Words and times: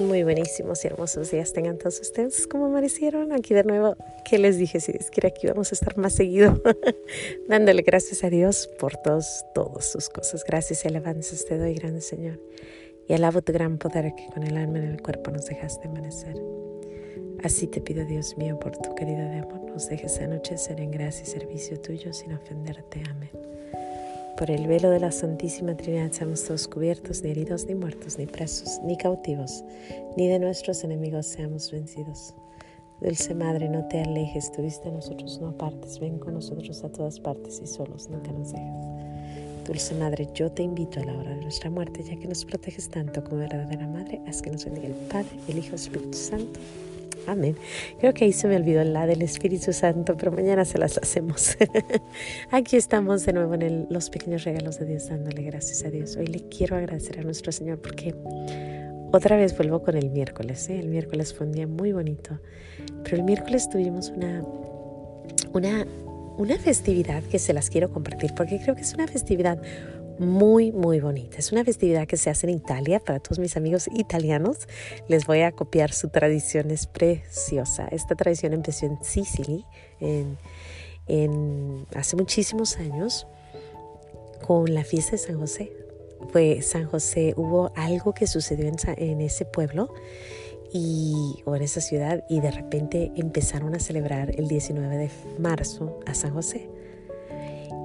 Muy 0.00 0.22
buenísimos 0.22 0.82
y 0.82 0.86
hermosos 0.86 1.30
días 1.30 1.52
tengan 1.52 1.76
todos 1.76 2.00
ustedes. 2.00 2.46
¿Cómo 2.46 2.66
amanecieron? 2.66 3.32
Aquí 3.32 3.52
de 3.52 3.64
nuevo, 3.64 3.96
¿qué 4.24 4.38
les 4.38 4.56
dije? 4.56 4.80
Si 4.80 4.92
es 4.92 5.10
que 5.10 5.26
aquí 5.26 5.46
vamos 5.46 5.72
a 5.72 5.74
estar 5.74 5.98
más 5.98 6.14
seguido, 6.14 6.58
dándole 7.48 7.82
gracias 7.82 8.24
a 8.24 8.30
Dios 8.30 8.70
por 8.78 8.96
todos, 8.96 9.44
todas 9.54 9.84
sus 9.84 10.08
cosas. 10.08 10.42
Gracias 10.44 10.86
y 10.86 10.88
alabanzas 10.88 11.44
te 11.44 11.58
doy, 11.58 11.74
grande 11.74 12.00
Señor. 12.00 12.40
Y 13.08 13.12
alabo 13.12 13.42
tu 13.42 13.52
gran 13.52 13.76
poder 13.76 14.14
que 14.14 14.26
con 14.32 14.42
el 14.42 14.56
alma 14.56 14.78
en 14.78 14.84
el 14.84 15.02
cuerpo 15.02 15.32
nos 15.32 15.44
dejaste 15.44 15.88
amanecer. 15.88 16.34
Así 17.44 17.66
te 17.66 17.82
pido, 17.82 18.06
Dios 18.06 18.38
mío, 18.38 18.58
por 18.58 18.78
tu 18.78 18.94
querida 18.94 19.28
de 19.28 19.40
amor, 19.40 19.60
nos 19.64 19.90
dejes 19.90 20.18
anochecer 20.20 20.80
en 20.80 20.92
gracia 20.92 21.24
y 21.24 21.26
servicio 21.26 21.78
tuyo 21.78 22.14
sin 22.14 22.32
ofenderte. 22.32 23.02
Amén. 23.06 23.49
Por 24.40 24.50
el 24.50 24.66
velo 24.68 24.88
de 24.88 25.00
la 25.00 25.12
Santísima 25.12 25.76
Trinidad 25.76 26.12
seamos 26.12 26.42
todos 26.44 26.66
cubiertos, 26.66 27.22
ni 27.22 27.30
heridos, 27.30 27.66
ni 27.66 27.74
muertos, 27.74 28.16
ni 28.16 28.24
presos, 28.24 28.80
ni 28.82 28.96
cautivos, 28.96 29.62
ni 30.16 30.28
de 30.28 30.38
nuestros 30.38 30.82
enemigos 30.82 31.26
seamos 31.26 31.70
vencidos. 31.70 32.34
Dulce 33.02 33.34
Madre, 33.34 33.68
no 33.68 33.86
te 33.88 34.00
alejes, 34.00 34.50
tuviste 34.50 34.88
a 34.88 34.92
nosotros, 34.92 35.38
no 35.42 35.48
apartes, 35.48 36.00
ven 36.00 36.18
con 36.18 36.32
nosotros 36.32 36.82
a 36.82 36.88
todas 36.88 37.20
partes 37.20 37.60
y 37.62 37.66
solos 37.66 38.08
nunca 38.08 38.32
nos 38.32 38.52
dejes. 38.52 39.66
Dulce 39.66 39.94
Madre, 39.96 40.26
yo 40.32 40.50
te 40.50 40.62
invito 40.62 41.00
a 41.00 41.04
la 41.04 41.18
hora 41.18 41.34
de 41.34 41.42
nuestra 41.42 41.68
muerte, 41.68 42.02
ya 42.02 42.16
que 42.16 42.26
nos 42.26 42.46
proteges 42.46 42.88
tanto 42.88 43.22
como 43.22 43.40
verdadera 43.40 43.86
Madre, 43.88 44.22
haz 44.26 44.40
que 44.40 44.50
nos 44.50 44.64
bendiga 44.64 44.86
el 44.86 44.94
Padre, 44.94 45.28
el 45.48 45.58
Hijo 45.58 45.66
y 45.66 45.68
el 45.68 45.74
Espíritu 45.74 46.16
Santo 46.16 46.58
Amén. 47.26 47.56
Creo 47.98 48.14
que 48.14 48.24
ahí 48.24 48.32
se 48.32 48.48
me 48.48 48.56
olvidó 48.56 48.82
la 48.84 49.06
del 49.06 49.22
Espíritu 49.22 49.72
Santo, 49.72 50.16
pero 50.16 50.32
mañana 50.32 50.64
se 50.64 50.78
las 50.78 50.98
hacemos. 50.98 51.56
Aquí 52.50 52.76
estamos 52.76 53.24
de 53.26 53.32
nuevo 53.32 53.54
en 53.54 53.86
los 53.90 54.10
pequeños 54.10 54.44
regalos 54.44 54.78
de 54.78 54.86
Dios, 54.86 55.08
dándole 55.08 55.42
gracias 55.42 55.84
a 55.84 55.90
Dios. 55.90 56.16
Hoy 56.16 56.26
le 56.26 56.48
quiero 56.48 56.76
agradecer 56.76 57.18
a 57.20 57.22
nuestro 57.22 57.52
Señor 57.52 57.80
porque 57.80 58.14
otra 59.12 59.36
vez 59.36 59.56
vuelvo 59.56 59.82
con 59.82 59.96
el 59.96 60.10
miércoles. 60.10 60.68
¿eh? 60.70 60.78
El 60.78 60.88
miércoles 60.88 61.34
fue 61.34 61.46
un 61.46 61.52
día 61.52 61.66
muy 61.66 61.92
bonito, 61.92 62.38
pero 63.04 63.16
el 63.16 63.24
miércoles 63.24 63.68
tuvimos 63.68 64.10
una, 64.10 64.44
una, 65.52 65.86
una 66.38 66.58
festividad 66.58 67.22
que 67.24 67.38
se 67.38 67.52
las 67.52 67.70
quiero 67.70 67.90
compartir 67.90 68.32
porque 68.36 68.60
creo 68.60 68.74
que 68.74 68.82
es 68.82 68.94
una 68.94 69.08
festividad 69.08 69.60
muy, 70.20 70.70
muy 70.70 71.00
bonita. 71.00 71.38
Es 71.38 71.50
una 71.50 71.64
festividad 71.64 72.06
que 72.06 72.18
se 72.18 72.28
hace 72.28 72.46
en 72.46 72.54
Italia. 72.54 73.00
Para 73.00 73.20
todos 73.20 73.38
mis 73.38 73.56
amigos 73.56 73.88
italianos, 73.92 74.68
les 75.08 75.26
voy 75.26 75.40
a 75.40 75.52
copiar 75.52 75.92
su 75.92 76.08
tradición. 76.08 76.70
Es 76.70 76.86
preciosa. 76.86 77.88
Esta 77.90 78.14
tradición 78.14 78.52
empezó 78.52 78.86
en 78.86 79.02
Sicily 79.02 79.64
en, 79.98 81.86
hace 81.94 82.16
muchísimos 82.16 82.76
años 82.76 83.26
con 84.46 84.72
la 84.74 84.84
fiesta 84.84 85.12
de 85.12 85.18
San 85.18 85.40
José. 85.40 85.72
Fue 86.28 86.60
San 86.60 86.84
José, 86.84 87.32
hubo 87.38 87.72
algo 87.74 88.12
que 88.12 88.26
sucedió 88.26 88.66
en, 88.66 88.76
en 88.98 89.22
ese 89.22 89.46
pueblo 89.46 89.92
y, 90.70 91.36
o 91.46 91.56
en 91.56 91.62
esa 91.62 91.80
ciudad 91.80 92.24
y 92.28 92.40
de 92.40 92.50
repente 92.50 93.10
empezaron 93.16 93.74
a 93.74 93.80
celebrar 93.80 94.38
el 94.38 94.48
19 94.48 94.98
de 94.98 95.10
marzo 95.38 95.98
a 96.06 96.12
San 96.12 96.34
José 96.34 96.68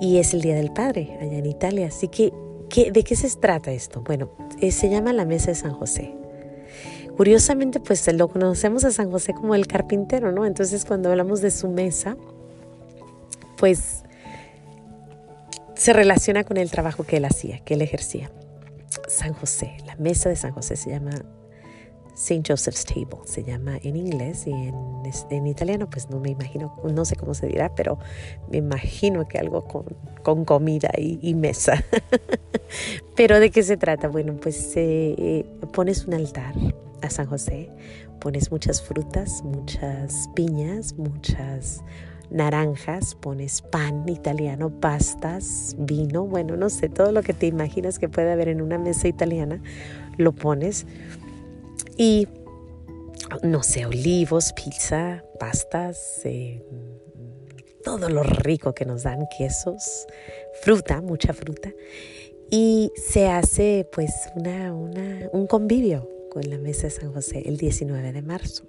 y 0.02 0.18
es 0.18 0.34
el 0.34 0.42
Día 0.42 0.56
del 0.56 0.72
Padre 0.72 1.18
allá 1.22 1.38
en 1.38 1.46
Italia. 1.46 1.88
Así 1.88 2.08
que, 2.08 2.32
¿de 2.92 3.04
qué 3.04 3.16
se 3.16 3.30
trata 3.38 3.72
esto? 3.72 4.02
Bueno, 4.02 4.32
eh, 4.62 4.72
se 4.72 4.90
llama 4.90 5.14
la 5.14 5.26
Mesa 5.26 5.48
de 5.48 5.56
San 5.56 5.74
José. 5.74 6.14
Curiosamente, 7.16 7.80
pues 7.80 8.12
lo 8.14 8.28
conocemos 8.28 8.84
a 8.84 8.92
San 8.92 9.10
José 9.10 9.34
como 9.34 9.56
el 9.56 9.68
carpintero, 9.68 10.32
¿no? 10.32 10.46
Entonces, 10.46 10.84
cuando 10.84 11.10
hablamos 11.10 11.42
de 11.42 11.50
su 11.52 11.70
mesa, 11.70 12.18
pues 13.58 14.04
se 15.76 15.94
relaciona 15.94 16.44
con 16.44 16.58
el 16.58 16.70
trabajo 16.72 17.04
que 17.04 17.18
él 17.18 17.26
hacía, 17.26 17.60
que 17.60 17.76
él 17.76 17.82
ejercía. 17.82 18.32
San 19.08 19.34
José, 19.34 19.78
la 19.86 19.96
mesa 19.96 20.30
de 20.30 20.36
San 20.36 20.52
José 20.52 20.76
se 20.76 20.90
llama 20.90 21.12
St. 22.16 22.44
Joseph's 22.48 22.86
Table 22.86 23.20
se 23.26 23.44
llama 23.44 23.78
en 23.84 23.98
inglés 23.98 24.48
y 24.48 24.52
en, 24.52 25.48
italiano 25.48 25.90
pues 25.90 26.10
no 26.10 26.20
me 26.20 26.32
imagino, 26.32 26.74
no 26.92 27.06
sé 27.06 27.16
cómo 27.16 27.34
se 27.34 27.48
dirá, 27.48 27.76
pero 27.76 28.00
me 28.50 28.58
imagino 28.58 29.28
que 29.28 29.38
algo 29.38 29.66
con, 29.68 30.46
comida 30.46 30.90
y, 30.98 31.34
mesa. 31.36 31.84
pero 33.16 33.40
¿de 33.40 33.52
qué 33.52 33.62
se 33.62 33.78
trata? 33.78 34.08
Bueno, 34.08 34.36
pues 34.42 34.74
eh, 34.76 35.46
pones 35.74 36.08
un 36.08 36.16
altar 36.16 36.56
a 37.02 37.10
San 37.10 37.28
José, 37.28 37.70
pones 38.20 38.50
muchas 38.50 38.82
frutas, 38.82 39.44
muchas 39.44 40.30
piñas, 40.34 40.94
muchas 40.98 41.84
naranjas, 42.32 43.14
pones 43.16 43.62
pan 43.62 44.08
italiano, 44.10 44.70
pastas, 44.70 45.76
vino, 45.78 46.26
bueno, 46.26 46.58
no 46.58 46.70
sé, 46.70 46.90
todo 46.90 47.12
lo 47.12 47.22
que 47.22 47.34
te 47.34 47.46
imaginas 47.46 48.00
que 48.00 48.10
puede 48.10 48.32
haber 48.32 48.48
en 48.50 48.62
una 48.62 48.78
mesa 48.78 49.08
italiana, 49.08 49.62
lo 50.18 50.34
pones 50.34 50.88
y, 51.98 52.28
no 53.44 53.64
sé, 53.64 53.86
olivos, 53.86 54.54
pizza, 54.54 55.24
pastas, 55.40 56.22
eh, 56.26 56.64
todo 57.84 58.10
lo 58.10 58.24
rico 58.24 58.74
que 58.74 58.86
nos 58.86 59.04
dan, 59.04 59.28
quesos, 59.38 60.08
fruta, 60.62 61.02
mucha 61.02 61.34
fruta. 61.34 61.72
Y 62.50 62.92
se 62.96 63.28
hace 63.28 63.88
pues 63.92 64.12
una, 64.36 64.74
un 65.32 65.48
convivio 65.48 66.10
con 66.32 66.50
la 66.50 66.58
mesa 66.58 66.84
de 66.84 66.92
San 66.92 67.14
José 67.14 67.44
el 67.46 67.58
19 67.58 68.12
de 68.12 68.22
marzo. 68.22 68.66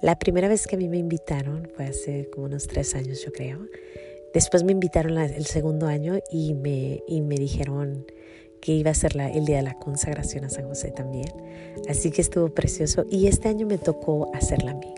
La 0.00 0.18
primera 0.18 0.48
vez 0.48 0.66
que 0.66 0.76
a 0.76 0.78
mí 0.78 0.88
me 0.88 0.98
invitaron 0.98 1.68
fue 1.74 1.86
hace 1.86 2.30
como 2.30 2.46
unos 2.46 2.66
tres 2.66 2.94
años, 2.94 3.24
yo 3.24 3.32
creo. 3.32 3.66
Después 4.32 4.62
me 4.62 4.72
invitaron 4.72 5.18
el 5.18 5.46
segundo 5.46 5.86
año 5.86 6.18
y 6.30 6.54
me, 6.54 7.02
y 7.08 7.20
me 7.20 7.36
dijeron, 7.36 8.06
que 8.60 8.72
iba 8.72 8.90
a 8.90 8.94
ser 8.94 9.16
el 9.16 9.44
día 9.44 9.58
de 9.58 9.62
la 9.62 9.74
consagración 9.74 10.44
a 10.44 10.50
San 10.50 10.66
José 10.66 10.90
también. 10.90 11.32
Así 11.88 12.10
que 12.10 12.20
estuvo 12.20 12.48
precioso 12.48 13.04
y 13.10 13.26
este 13.26 13.48
año 13.48 13.66
me 13.66 13.78
tocó 13.78 14.30
hacerla 14.34 14.72
a 14.72 14.74
mí. 14.74 14.94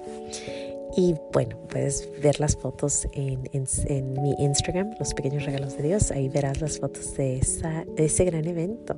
Y 0.97 1.15
bueno, 1.32 1.56
puedes 1.69 2.09
ver 2.21 2.41
las 2.41 2.56
fotos 2.56 3.06
en, 3.12 3.48
en, 3.53 4.22
mi 4.22 4.34
Instagram, 4.38 4.94
Los 4.98 5.15
Pequeños 5.15 5.44
Regalos 5.44 5.76
de 5.76 5.84
Dios. 5.84 6.10
Ahí 6.10 6.28
verás 6.28 6.60
las 6.60 6.78
fotos 6.78 7.16
de, 7.16 7.38
esa, 7.38 7.84
de 7.97 8.06
ese 8.06 8.25
gran 8.25 8.47
evento 8.47 8.97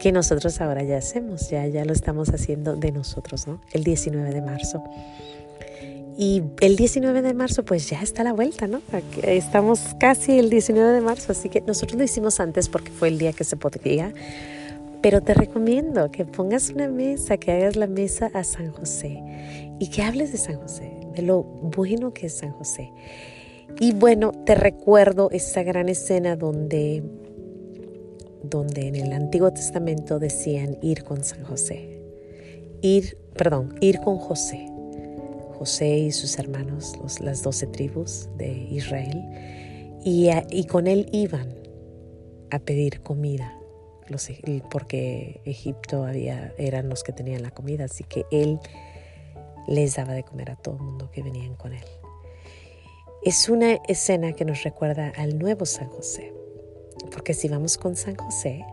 que 0.00 0.10
nosotros 0.10 0.60
ahora 0.60 0.82
ya 0.82 0.98
hacemos, 0.98 1.48
ya, 1.48 1.64
ya 1.68 1.84
lo 1.84 1.92
estamos 1.92 2.28
haciendo 2.30 2.74
de 2.74 2.90
nosotros, 2.90 3.46
¿no? 3.46 3.60
El 3.72 3.84
19 3.84 4.32
de 4.32 4.42
marzo. 4.42 4.82
Y 6.16 6.42
el 6.60 6.76
19 6.76 7.22
de 7.22 7.34
marzo 7.34 7.64
pues 7.64 7.88
ya 7.88 8.02
está 8.02 8.22
la 8.22 8.32
vuelta, 8.32 8.66
¿no? 8.66 8.82
Estamos 9.22 9.80
casi 9.98 10.38
el 10.38 10.50
19 10.50 10.92
de 10.92 11.00
marzo, 11.00 11.32
así 11.32 11.48
que 11.48 11.62
nosotros 11.62 11.98
lo 11.98 12.04
hicimos 12.04 12.38
antes 12.38 12.68
porque 12.68 12.90
fue 12.90 13.08
el 13.08 13.18
día 13.18 13.32
que 13.32 13.44
se 13.44 13.56
podía. 13.56 14.12
Pero 15.02 15.20
te 15.20 15.34
recomiendo 15.34 16.10
que 16.10 16.24
pongas 16.24 16.70
una 16.70 16.88
mesa, 16.88 17.36
que 17.36 17.50
hagas 17.50 17.76
la 17.76 17.86
mesa 17.86 18.30
a 18.34 18.44
San 18.44 18.70
José 18.70 19.20
y 19.80 19.88
que 19.88 20.02
hables 20.02 20.32
de 20.32 20.38
San 20.38 20.56
José, 20.56 20.92
de 21.14 21.22
lo 21.22 21.42
bueno 21.42 22.12
que 22.12 22.26
es 22.26 22.34
San 22.34 22.52
José. 22.52 22.92
Y 23.80 23.92
bueno, 23.94 24.32
te 24.44 24.54
recuerdo 24.54 25.30
esa 25.30 25.62
gran 25.62 25.88
escena 25.88 26.36
donde, 26.36 27.02
donde 28.44 28.88
en 28.88 28.96
el 28.96 29.12
Antiguo 29.12 29.50
Testamento 29.50 30.18
decían 30.18 30.76
ir 30.82 31.04
con 31.04 31.24
San 31.24 31.42
José. 31.42 31.98
Ir, 32.82 33.16
perdón, 33.34 33.74
ir 33.80 33.98
con 33.98 34.18
José. 34.18 34.68
José 35.62 35.96
y 35.96 36.10
sus 36.10 36.40
hermanos, 36.40 36.94
las 37.20 37.44
doce 37.44 37.68
tribus 37.68 38.28
de 38.36 38.50
Israel, 38.50 39.22
y, 40.04 40.66
con 40.66 40.88
él 40.88 41.08
iban 41.12 41.54
a 42.50 42.58
pedir 42.58 43.00
comida, 43.00 43.56
porque 44.72 45.40
Egipto 45.44 46.02
había, 46.04 46.52
eran 46.58 46.88
los 46.88 47.04
que 47.04 47.12
tenían 47.12 47.42
la 47.42 47.52
comida, 47.52 47.84
así 47.84 48.02
que 48.02 48.26
él 48.32 48.58
les 49.68 49.94
daba 49.94 50.14
de 50.14 50.24
comer 50.24 50.50
a 50.50 50.56
todo 50.56 50.78
el 50.78 50.82
mundo 50.82 51.12
que 51.12 51.22
venían 51.22 51.54
con 51.54 51.74
él. 51.74 51.84
Es 53.22 53.48
una 53.48 53.74
escena 53.86 54.32
que 54.32 54.44
nos 54.44 54.64
recuerda 54.64 55.12
al 55.16 55.38
nuevo 55.38 55.64
San 55.64 55.86
José, 55.86 56.32
porque 57.12 57.34
si 57.34 57.46
vamos 57.46 57.78
con 57.78 57.94
San 57.94 58.16
José, 58.16 58.64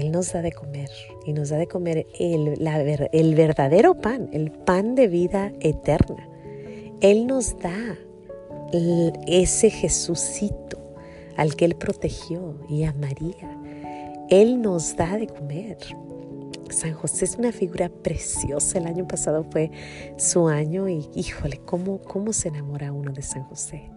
él 0.00 0.12
nos 0.12 0.32
da 0.32 0.42
de 0.42 0.52
comer 0.52 0.90
y 1.24 1.32
nos 1.32 1.48
da 1.48 1.56
de 1.56 1.66
comer 1.66 2.06
el, 2.18 3.34
verdadero 3.34 3.94
pan, 3.94 4.28
el 4.32 4.50
pan 4.50 4.94
de 4.94 5.08
vida 5.08 5.52
eterna. 5.60 6.28
Él 7.00 7.26
nos 7.26 7.58
da 7.58 7.96
ese 9.26 9.70
Jesucito 9.70 10.78
al 11.36 11.56
que 11.56 11.64
Él 11.64 11.76
protegió 11.76 12.60
y 12.68 12.84
a 12.84 12.92
María. 12.92 13.58
Él 14.28 14.60
nos 14.60 14.96
da 14.96 15.16
de 15.16 15.28
comer. 15.28 15.78
San 16.68 16.92
José 16.92 17.24
es 17.24 17.36
una 17.36 17.52
figura 17.52 17.88
preciosa. 17.88 18.78
El 18.78 18.86
año 18.86 19.06
pasado 19.06 19.44
fue 19.50 19.70
su 20.18 20.48
año 20.48 20.90
y 20.90 21.08
híjole, 21.14 21.58
¿cómo, 21.64 22.02
cómo 22.02 22.34
se 22.34 22.48
enamora 22.48 22.92
uno 22.92 23.12
de 23.12 23.22
San 23.22 23.44
José? 23.44 23.95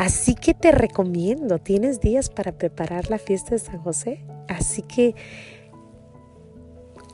Así 0.00 0.34
que 0.34 0.54
te 0.54 0.72
recomiendo, 0.72 1.58
tienes 1.58 2.00
días 2.00 2.30
para 2.30 2.52
preparar 2.52 3.10
la 3.10 3.18
fiesta 3.18 3.50
de 3.50 3.58
San 3.58 3.82
José. 3.82 4.24
Así 4.48 4.80
que 4.80 5.14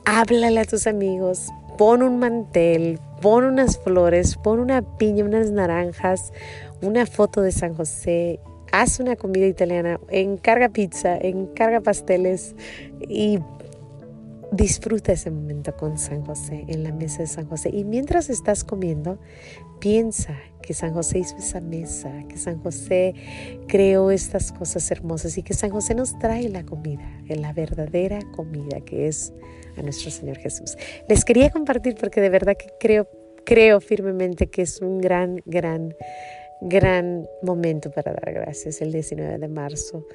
háblale 0.05 0.61
a 0.61 0.63
tus 0.63 0.87
amigos, 0.87 1.49
pon 1.77 2.01
un 2.01 2.17
mantel, 2.17 2.97
pon 3.21 3.43
unas 3.43 3.77
flores, 3.77 4.37
pon 4.37 4.61
una 4.61 4.83
piña, 4.97 5.25
unas 5.25 5.51
naranjas, 5.51 6.31
una 6.81 7.05
foto 7.05 7.41
de 7.41 7.51
San 7.51 7.73
José, 7.73 8.39
haz 8.71 9.01
una 9.01 9.17
comida 9.17 9.47
italiana, 9.47 9.99
encarga 10.07 10.69
pizza, 10.69 11.17
encarga 11.17 11.81
pasteles 11.81 12.55
y 13.01 13.39
disfruta 14.51 15.11
ese 15.11 15.29
momento 15.31 15.75
con 15.75 15.97
San 15.97 16.23
José, 16.25 16.65
en 16.67 16.83
la 16.83 16.91
mesa 16.91 17.19
de 17.19 17.27
San 17.27 17.47
José. 17.47 17.69
Y 17.73 17.83
mientras 17.83 18.29
estás 18.29 18.63
comiendo, 18.63 19.19
piensa 19.79 20.37
que 20.61 20.73
San 20.73 20.93
José 20.93 21.19
hizo 21.19 21.37
esa 21.37 21.61
mesa, 21.61 22.11
que 22.27 22.37
San 22.37 22.61
José 22.61 23.13
creó 23.67 24.11
estas 24.11 24.51
cosas 24.51 24.89
hermosas 24.91 25.37
y 25.37 25.43
que 25.43 25.53
San 25.53 25.69
José 25.69 25.95
nos 25.95 26.17
trae 26.19 26.49
la 26.49 26.65
comida, 26.65 27.03
la 27.27 27.53
verdadera 27.53 28.19
comida 28.35 28.81
que 28.81 29.07
es 29.07 29.33
a 29.77 29.81
nuestro 29.81 30.11
Señor 30.11 30.37
Jesús. 30.37 30.77
Les 31.07 31.23
quería 31.23 31.49
compartir 31.49 31.95
porque 31.95 32.21
de 32.21 32.29
verdad 32.29 32.55
que 32.57 32.67
creo, 32.79 33.07
creo 33.45 33.79
firmemente 33.79 34.47
que 34.47 34.63
es 34.63 34.81
un 34.81 34.99
gran, 34.99 35.41
gran 35.45 35.93
gran 36.61 37.27
momento 37.41 37.91
para 37.91 38.13
dar 38.13 38.33
gracias 38.33 38.81
el 38.81 38.91
19 38.91 39.37
de 39.37 39.47
marzo 39.47 40.07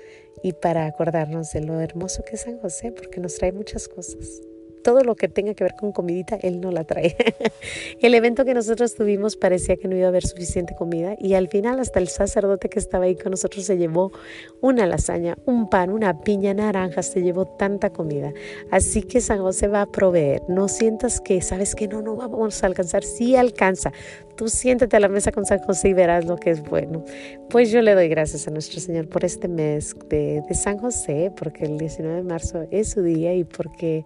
y 0.43 0.53
para 0.53 0.87
acordarnos 0.87 1.53
de 1.53 1.61
lo 1.61 1.81
hermoso 1.81 2.25
que 2.25 2.37
es 2.37 2.43
San 2.43 2.59
José, 2.59 2.93
porque 2.93 3.21
nos 3.21 3.37
trae 3.37 3.53
muchas 3.53 3.89
cosas 3.89 4.43
todo 4.83 5.03
lo 5.03 5.15
que 5.15 5.29
tenga 5.29 5.55
que 5.55 5.65
ver 5.65 5.75
con 5.75 5.93
comidita, 5.93 6.37
él 6.37 6.61
no 6.61 6.71
la 6.71 6.85
trae. 6.85 7.17
el 8.01 8.15
evento 8.15 8.45
que 8.45 8.55
nosotros 8.55 8.95
tuvimos 8.95 9.37
parecía 9.37 9.77
que 9.77 9.89
no 9.89 9.97
iba 9.97 10.07
a 10.07 10.09
haber 10.09 10.27
suficiente 10.27 10.75
comida 10.75 11.17
y 11.19 11.35
al 11.35 11.49
final 11.49 11.81
hasta 11.81 12.01
el 12.01 12.09
sacerdote 12.09 12.69
que 12.69 12.79
estaba 12.79 13.05
ahí 13.05 13.17
con 13.17 13.31
nosotros 13.31 13.65
se 13.65 13.77
llevó 13.77 14.13
una 14.61 14.87
lasaña, 14.87 15.37
un 15.47 15.69
pan, 15.69 15.91
una 15.91 16.21
piña, 16.21 16.55
naranjas, 16.55 17.07
se 17.07 17.23
llevó 17.23 17.47
tanta 17.47 17.91
comida. 17.91 18.33
Así 18.71 19.03
que 19.03 19.21
San 19.21 19.39
José 19.39 19.69
va 19.69 19.83
a 19.83 19.87
proveer. 19.87 20.43
No 20.49 20.69
sientas 20.69 21.21
que, 21.21 21.41
sabes 21.43 21.75
que 21.75 21.89
no, 21.89 22.03
no 22.03 22.17
vamos 22.17 22.63
a 22.63 22.67
alcanzar, 22.67 23.05
sí 23.05 23.37
alcanza. 23.37 23.93
Tú 24.37 24.49
siéntate 24.49 24.97
a 24.97 25.01
la 25.01 25.09
mesa 25.09 25.31
con 25.31 25.45
San 25.45 25.59
José 25.61 25.91
y 25.91 25.93
verás 25.93 26.25
lo 26.25 26.37
que 26.37 26.51
es 26.51 26.63
bueno. 26.63 27.05
Pues 27.51 27.71
yo 27.71 27.83
le 27.83 27.95
doy 27.95 28.09
gracias 28.09 28.49
a 28.49 28.51
nuestro 28.51 28.81
Señor 28.81 29.09
por 29.09 29.25
este 29.25 29.49
mes 29.49 29.95
de, 30.09 30.43
de 30.49 30.55
San 30.55 30.79
José, 30.79 31.31
porque 31.37 31.65
el 31.65 31.79
19 31.79 32.17
de 32.17 32.23
marzo 32.23 32.67
es 32.71 32.91
su 32.91 33.03
día 33.03 33.35
y 33.35 33.45
porque 33.45 34.05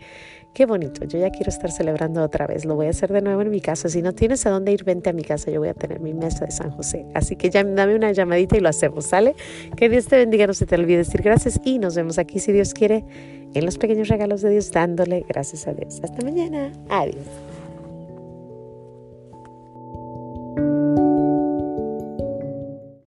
Qué 0.57 0.65
bonito, 0.65 1.05
yo 1.05 1.19
ya 1.19 1.29
quiero 1.29 1.51
estar 1.51 1.71
celebrando 1.71 2.23
otra 2.23 2.47
vez. 2.47 2.65
Lo 2.65 2.77
voy 2.77 2.87
a 2.87 2.89
hacer 2.89 3.13
de 3.13 3.21
nuevo 3.21 3.43
en 3.43 3.51
mi 3.51 3.61
casa. 3.61 3.91
Si 3.91 4.01
no 4.01 4.15
tienes 4.15 4.47
a 4.47 4.51
dónde 4.51 4.73
ir, 4.73 4.85
vente 4.85 5.11
a 5.11 5.13
mi 5.13 5.23
casa. 5.23 5.51
Yo 5.51 5.61
voy 5.61 5.69
a 5.69 5.75
tener 5.75 6.01
mi 6.01 6.15
mesa 6.15 6.47
de 6.47 6.51
San 6.51 6.71
José. 6.71 7.05
Así 7.13 7.37
que 7.37 7.51
ya 7.51 7.63
dame 7.63 7.95
una 7.95 8.11
llamadita 8.13 8.57
y 8.57 8.61
lo 8.61 8.71
hacemos, 8.71 9.05
¿sale? 9.05 9.35
Que 9.77 9.91
Dios 9.91 10.07
te 10.07 10.17
bendiga, 10.17 10.47
no 10.47 10.55
se 10.55 10.65
te 10.65 10.75
olvide 10.75 10.97
decir 10.97 11.21
gracias 11.21 11.61
y 11.63 11.79
nos 11.79 11.95
vemos 11.95 12.17
aquí, 12.17 12.39
si 12.39 12.53
Dios 12.53 12.73
quiere, 12.73 13.05
en 13.53 13.67
los 13.67 13.77
pequeños 13.77 14.09
regalos 14.09 14.41
de 14.41 14.49
Dios, 14.49 14.73
dándole 14.73 15.27
gracias 15.29 15.67
a 15.67 15.75
Dios. 15.75 16.01
Hasta 16.03 16.25
mañana. 16.25 16.73
Adiós. 16.89 17.27